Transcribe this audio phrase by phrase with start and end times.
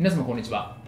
[0.00, 0.78] 皆様こんにちは。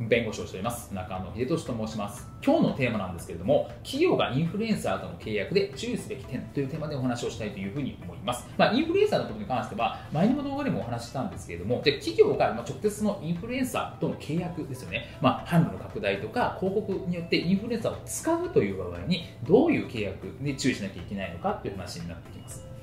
[0.00, 0.92] 弁護士をしております。
[0.92, 2.28] 中野秀俊と申します。
[2.44, 22.75] 今日のテーマなんですけれども企業がインフルエンサーとの契約で注意すべき点というテーマでお話をしたいというふうに思います、まあ、インフルエンサーのことに関しては前にも動画でもお話ししたんですけれどもで企業が直接のインフルエンサーとの契約ですよね、まあ、販路の拡大とか広告によってインフルエンサーを使うという場合にどういう契約で注意しなきゃいけないのかという話になってきます。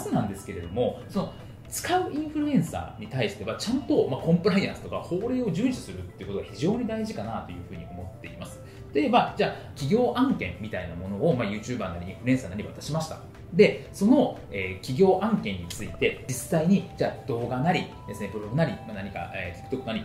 [0.00, 1.32] ずなんですけれどもその
[1.68, 8.60] 使うインフルエンサーに対してはちゃんと、ま、コンプライアンスとか法令を遵守するっていうことが非常に大事かなというふうに思っています。
[8.92, 13.20] 例えばじゃあ企業案件みたいなものを、まあ、YouTuber なりインフルエンサーなり渡しました。
[13.52, 20.04] でその、えー、企業案件について実際にじゃあ動画なりですねブログなり、まあ、何か、えー、TikTok なり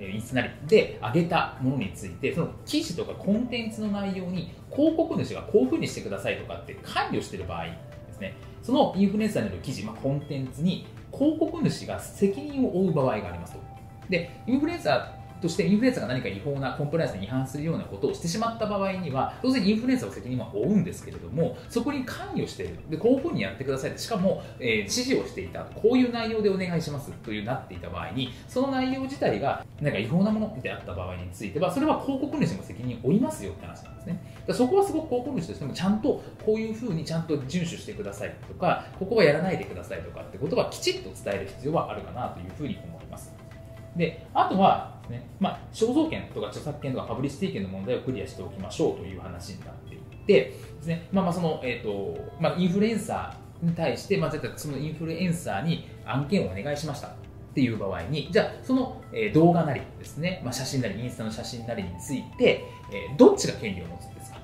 [0.00, 7.72] インスタなりで上げたものについてその記事とかコンテンツの内容に広告主がこういうふうにしてくださいとかって関与している場合で
[8.12, 8.34] すね。
[8.62, 13.60] そのインフルエンサーによる記事、まあ、コンテンツに広告主が責任を負う場合がありますと。
[14.08, 22.78] で、インフルエンサとしてインフルエンサーが何か違法なコンプライアンスに違反するようなことをしてしまった場合には、当然インフルエンサーの責任は負うんですけれども、そこに関与している。
[22.88, 23.98] で、こういうふうにやってください。
[23.98, 25.64] しかも、えー、指示をしていた。
[25.64, 34.32] こういう内容でお願いしますというなっていた場合に、その内容自体が何か違法なものであった場合については、それは広告主も責任を負いますよって話なんですね。
[34.50, 43.32] そこはすごく広告主としてもちゃんとこういうふうにちゃんと遵守してくださいとか、ここはやらないでくださいとかってことはきちっと伝える必要はあるかなというふうに思います。
[43.96, 57.10] で、あとはね、まあ、肖像権とか著作権とかパブリシティ権の問題をクリアしておきましょうという話になっていてですね、まあ、まあその、え、ー、と、まあ、インフルエンサーに対して、まあ、絶対そのインフルエンサーに案件をお願いしましたっ
[57.54, 59.00] ていう場合に、じゃあその、
[59.34, 64.38] 動画なりですね、まあ、写真なり、インスタの写真なりについて、え、どっちが権利を持つんですか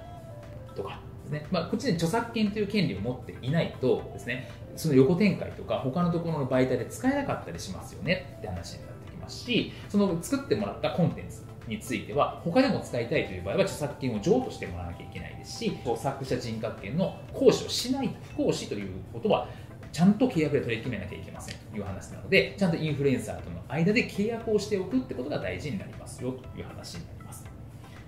[0.77, 8.98] とかですね、まあ、こっちに著作権という権利を持っていないとですね、その横展開とか他のところの媒体で使えなかったりしますよねって話になってき
[9.29, 19.49] ますし、その作ってもらったコンテンツについては他でも使いたいという場合は著作権を譲渡してもらわなきゃいけないですし作者人格権の行使をしない不行使ということは
[19.93, 27.18] ちゃんと契約で取り決めなきゃいけませんという話なので、ちゃんとインフルエンサーとの間で契約をしておくってことが大事になりますよという話になります。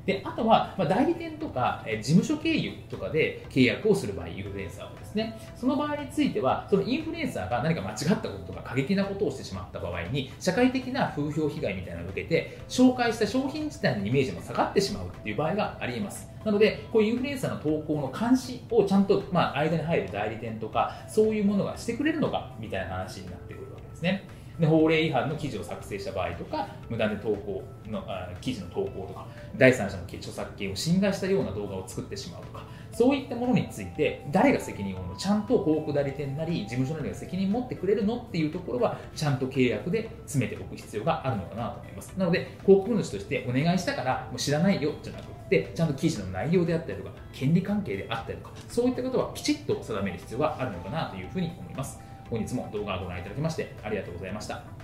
[0.06, 16.30] であとは、ま、代理店とか、え事務所経由とかで契約をする場合、インフルエンサーをですね、その場合については、そのインフルエンサーが何か間違ったこととか過激なことをしてしまった場合に、社会的な風評被害みたいなのを受けて、紹介した商品自体のイメージも下がってしまうっていう場合がありえます。
[16.44, 24.39] なので、こういうインフルエンサーの投稿の監視をちゃんと、まあ、間に入る代理店とか、そういうものがしてくれるのかみたいな話になってくるわけですね。
[24.60, 29.26] で法令違反の記事を作成した場合とか無断で投稿のあ記事の投稿とか
[29.56, 35.16] 第三者の著作権を侵害したような動画を作ってしまうとかそういったものについて誰が責任を負うの？
[35.16, 38.18] ちゃんと広告代理店なり事務所なりが責任持ってくれるの？
[38.18, 42.12] っていうところはちゃんと契約で詰めておく必要があるのかなと思います。
[42.18, 51.98] なので広告主としてお願いしたからもう知らないよじゃなくてちゃんと記事の内容であったりとか権利関係であったりとかそういったことはきちっと定める必要があるのかなというふうに思います。
[52.30, 54.79] 本日も動画をご覧いただきましてありがとうございました。